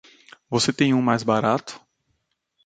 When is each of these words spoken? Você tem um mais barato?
Você 0.49 0.73
tem 0.73 0.95
um 0.95 0.99
mais 1.03 1.21
barato? 1.21 1.79